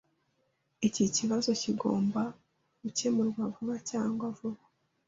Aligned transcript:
Iki 0.87 1.03
kibazo 1.15 1.49
kigomba 1.61 2.21
gukemurwa 2.81 3.41
vuba 3.53 3.75
cyangwa 3.89 4.25
vuba. 4.37 4.63